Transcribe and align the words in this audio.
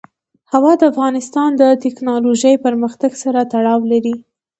هوا 0.51 0.73
د 0.77 0.81
افغانستان 0.91 1.49
د 1.61 1.63
تکنالوژۍ 1.85 2.55
پرمختګ 2.65 3.11
سره 3.23 3.39
تړاو 3.53 3.81
لري. 3.91 4.15